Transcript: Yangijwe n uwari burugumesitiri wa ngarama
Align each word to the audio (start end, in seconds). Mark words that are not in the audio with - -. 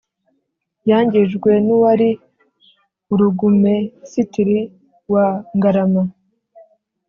Yangijwe 0.89 1.51
n 1.65 1.67
uwari 1.77 2.09
burugumesitiri 3.07 4.59
wa 5.11 5.25
ngarama 5.57 6.03